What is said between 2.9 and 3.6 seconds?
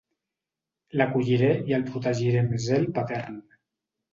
patern.